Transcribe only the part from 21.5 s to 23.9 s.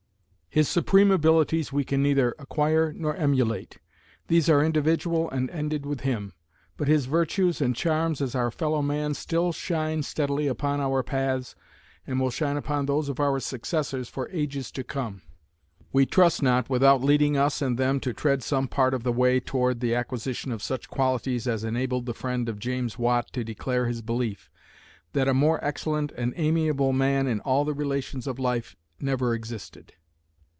enabled the friend of James Watt to declare